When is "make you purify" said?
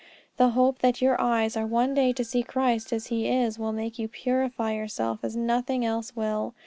3.71-4.73